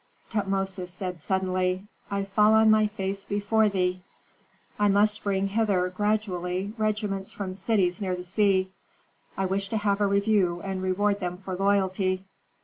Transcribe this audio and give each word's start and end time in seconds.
Tutmosis 0.31 0.87
said 0.91 1.21
suddenly, 1.21 1.83
"I 2.09 2.23
fall 2.23 2.55
on 2.55 2.71
my 2.71 2.87
face 2.87 3.23
before 3.23 3.69
thee." 3.69 4.01
"I 4.79 4.87
must 4.87 5.21
bring 5.23 5.49
hither, 5.49 5.89
gradually, 5.89 6.73
regiments 6.75 7.31
from 7.31 7.53
cities 7.53 8.01
near 8.01 8.15
the 8.15 8.23
sea. 8.23 8.71
I 9.37 9.45
wish 9.45 9.69
to 9.69 9.77
have 9.77 10.01
a 10.01 10.07
review 10.07 10.59
and 10.63 10.81
reward 10.81 11.19
them 11.19 11.37
for 11.37 11.55
loyalty." 11.55 12.23